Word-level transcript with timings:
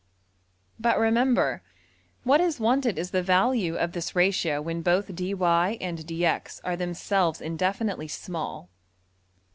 ''But, 0.85 0.97
remember, 0.97 1.61
what 2.23 2.41
is 2.41 2.59
wanted 2.59 2.97
is 2.97 3.11
the 3.11 3.21
value 3.21 3.75
of 3.75 3.91
this 3.91 4.15
ratio 4.15 4.59
when 4.59 4.81
both 4.81 5.13
$dy$~and~$dx$ 5.13 6.59
are 6.63 6.75
themselves 6.75 7.39
indefinitely 7.39 8.07
small. 8.07 8.69